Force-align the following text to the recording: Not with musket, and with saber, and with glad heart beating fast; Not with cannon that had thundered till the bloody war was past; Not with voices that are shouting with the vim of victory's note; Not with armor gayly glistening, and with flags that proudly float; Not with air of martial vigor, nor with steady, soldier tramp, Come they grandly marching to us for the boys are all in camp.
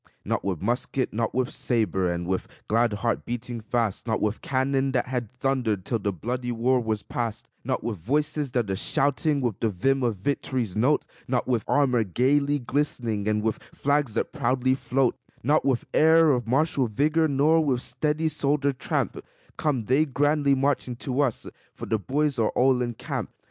Not 0.25 0.43
with 0.43 0.63
musket, 0.63 1.11
and 1.13 1.27
with 1.31 1.51
saber, 1.51 2.09
and 2.11 2.25
with 2.25 2.47
glad 2.67 2.91
heart 2.91 3.23
beating 3.23 3.61
fast; 3.61 4.07
Not 4.07 4.19
with 4.19 4.41
cannon 4.41 4.93
that 4.93 5.05
had 5.05 5.31
thundered 5.31 5.85
till 5.85 5.99
the 5.99 6.11
bloody 6.11 6.51
war 6.51 6.79
was 6.81 7.03
past; 7.03 7.47
Not 7.63 7.83
with 7.83 7.99
voices 7.99 8.49
that 8.53 8.71
are 8.71 8.75
shouting 8.75 9.41
with 9.41 9.59
the 9.59 9.69
vim 9.69 10.01
of 10.01 10.15
victory's 10.17 10.75
note; 10.75 11.05
Not 11.27 11.47
with 11.47 11.63
armor 11.67 12.03
gayly 12.03 12.57
glistening, 12.57 13.27
and 13.27 13.43
with 13.43 13.59
flags 13.75 14.15
that 14.15 14.31
proudly 14.31 14.73
float; 14.73 15.15
Not 15.43 15.65
with 15.65 15.85
air 15.93 16.31
of 16.31 16.47
martial 16.47 16.87
vigor, 16.87 17.27
nor 17.27 17.63
with 17.63 17.83
steady, 17.83 18.27
soldier 18.27 18.71
tramp, 18.71 19.23
Come 19.55 19.85
they 19.85 20.07
grandly 20.07 20.55
marching 20.55 20.95
to 20.95 21.21
us 21.21 21.45
for 21.75 21.85
the 21.85 21.99
boys 21.99 22.39
are 22.39 22.49
all 22.55 22.81
in 22.81 22.95
camp. 22.95 23.29